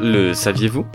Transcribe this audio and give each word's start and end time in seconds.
Le 0.00 0.32
saviez-vous? 0.32 0.86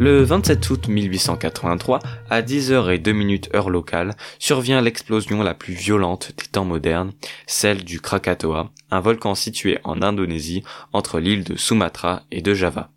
Le 0.00 0.22
27 0.22 0.70
août 0.70 0.88
1883, 0.88 1.98
à 2.30 2.40
10h02 2.40 3.54
heure 3.54 3.68
locale, 3.68 4.14
survient 4.38 4.80
l'explosion 4.80 5.42
la 5.42 5.52
plus 5.52 5.74
violente 5.74 6.32
des 6.38 6.46
temps 6.46 6.64
modernes, 6.64 7.12
celle 7.46 7.84
du 7.84 8.00
Krakatoa, 8.00 8.70
un 8.90 9.00
volcan 9.00 9.34
situé 9.34 9.78
en 9.84 10.00
Indonésie 10.00 10.62
entre 10.94 11.20
l'île 11.20 11.44
de 11.44 11.56
Sumatra 11.56 12.22
et 12.30 12.40
de 12.40 12.54
Java. 12.54 12.88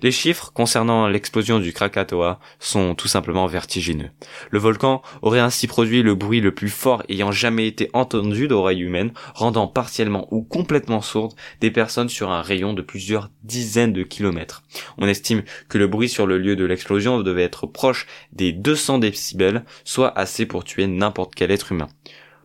Les 0.00 0.12
chiffres 0.12 0.52
concernant 0.54 1.08
l'explosion 1.08 1.58
du 1.58 1.72
Krakatoa 1.72 2.38
sont 2.60 2.94
tout 2.94 3.08
simplement 3.08 3.46
vertigineux. 3.46 4.10
Le 4.50 4.58
volcan 4.58 5.02
aurait 5.22 5.40
ainsi 5.40 5.66
produit 5.66 6.02
le 6.02 6.14
bruit 6.14 6.40
le 6.40 6.54
plus 6.54 6.68
fort 6.68 7.02
ayant 7.08 7.32
jamais 7.32 7.66
été 7.66 7.90
entendu 7.92 8.46
d'oreilles 8.46 8.82
humaines, 8.82 9.12
rendant 9.34 9.66
partiellement 9.66 10.28
ou 10.30 10.42
complètement 10.42 11.00
sourdes 11.00 11.34
des 11.60 11.72
personnes 11.72 12.08
sur 12.08 12.30
un 12.30 12.42
rayon 12.42 12.74
de 12.74 12.82
plusieurs 12.82 13.30
dizaines 13.42 13.92
de 13.92 14.04
kilomètres. 14.04 14.62
On 14.98 15.08
estime 15.08 15.42
que 15.68 15.78
le 15.78 15.88
bruit 15.88 16.08
sur 16.08 16.26
le 16.26 16.38
lieu 16.38 16.54
de 16.54 16.64
l'explosion 16.64 17.20
devait 17.20 17.42
être 17.42 17.66
proche 17.66 18.06
des 18.32 18.52
200 18.52 18.98
décibels, 18.98 19.64
soit 19.84 20.16
assez 20.16 20.46
pour 20.46 20.62
tuer 20.62 20.86
n'importe 20.86 21.34
quel 21.34 21.50
être 21.50 21.72
humain. 21.72 21.88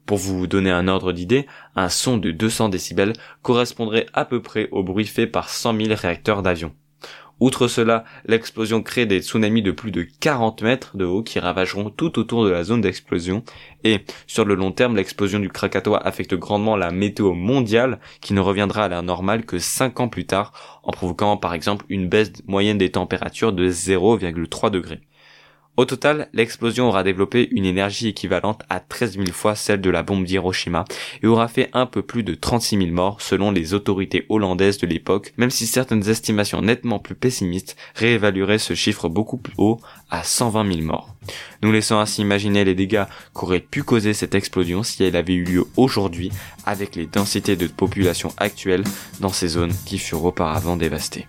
Pour 0.05 0.17
vous 0.17 0.47
donner 0.47 0.71
un 0.71 0.87
ordre 0.87 1.13
d'idée, 1.13 1.45
un 1.75 1.87
son 1.89 2.17
de 2.17 2.31
200 2.31 2.69
décibels 2.69 3.13
correspondrait 3.41 4.07
à 4.13 4.25
peu 4.25 4.41
près 4.41 4.67
au 4.71 4.83
bruit 4.83 5.07
fait 5.07 5.27
par 5.27 5.49
100 5.49 5.77
000 5.77 5.95
réacteurs 5.95 6.41
d'avion. 6.41 6.73
Outre 7.43 7.67
cela, 7.67 8.05
l'explosion 8.25 8.81
crée 8.81 9.05
des 9.05 9.21
tsunamis 9.21 9.61
de 9.61 9.71
plus 9.71 9.91
de 9.91 10.07
40 10.21 10.61
mètres 10.61 10.95
de 10.95 11.03
haut 11.03 11.23
qui 11.23 11.39
ravageront 11.39 11.89
tout 11.89 12.17
autour 12.17 12.45
de 12.45 12.49
la 12.49 12.63
zone 12.63 12.79
d'explosion 12.79 13.43
et 13.83 14.05
sur 14.27 14.45
le 14.45 14.55
long 14.55 14.71
terme, 14.71 14.95
l'explosion 14.95 15.39
du 15.39 15.49
Krakatoa 15.49 15.97
affecte 15.97 16.35
grandement 16.35 16.77
la 16.77 16.91
météo 16.91 17.33
mondiale 17.33 17.99
qui 18.21 18.33
ne 18.33 18.39
reviendra 18.39 18.85
à 18.85 18.87
la 18.87 19.01
normale 19.01 19.45
que 19.45 19.59
5 19.59 19.99
ans 19.99 20.07
plus 20.07 20.25
tard 20.25 20.53
en 20.83 20.91
provoquant 20.91 21.35
par 21.35 21.53
exemple 21.53 21.83
une 21.89 22.07
baisse 22.07 22.31
moyenne 22.47 22.77
des 22.77 22.91
températures 22.91 23.51
de 23.51 23.69
0,3 23.69 24.69
degrés. 24.69 25.01
Au 25.75 25.85
total, 25.85 26.29
l'explosion 26.33 26.87
aura 26.87 27.01
développé 27.01 27.49
une 27.51 27.65
énergie 27.65 28.09
équivalente 28.09 28.61
à 28.69 28.79
13 28.79 29.13
000 29.13 29.25
fois 29.31 29.55
celle 29.55 29.81
de 29.81 29.89
la 29.89 30.03
bombe 30.03 30.23
d'Hiroshima 30.23 30.85
et 31.23 31.27
aura 31.27 31.47
fait 31.47 31.71
un 31.73 31.87
peu 31.87 32.03
plus 32.03 32.21
de 32.21 32.35
36 32.35 32.77
000 32.77 32.91
morts 32.91 33.21
selon 33.21 33.49
les 33.49 33.73
autorités 33.73 34.27
hollandaises 34.29 34.77
de 34.77 34.85
l'époque, 34.85 35.33
même 35.37 35.49
si 35.49 35.65
certaines 35.65 36.07
estimations 36.07 36.61
nettement 36.61 36.99
plus 36.99 37.15
pessimistes 37.15 37.75
réévalueraient 37.95 38.59
ce 38.59 38.75
chiffre 38.75 39.09
beaucoup 39.09 39.37
plus 39.37 39.55
haut 39.57 39.81
à 40.11 40.23
120 40.23 40.71
000 40.75 40.85
morts. 40.85 41.15
Nous 41.63 41.71
laissons 41.71 41.97
ainsi 41.97 42.21
imaginer 42.21 42.63
les 42.65 42.75
dégâts 42.75 43.05
qu'aurait 43.33 43.59
pu 43.59 43.81
causer 43.81 44.13
cette 44.13 44.35
explosion 44.35 44.83
si 44.83 45.03
elle 45.03 45.15
avait 45.15 45.33
eu 45.33 45.43
lieu 45.43 45.65
aujourd'hui 45.75 46.31
avec 46.67 46.95
les 46.95 47.07
densités 47.07 47.55
de 47.55 47.65
population 47.65 48.31
actuelles 48.37 48.83
dans 49.21 49.29
ces 49.29 49.47
zones 49.47 49.73
qui 49.87 49.97
furent 49.97 50.25
auparavant 50.25 50.77
dévastées. 50.77 51.25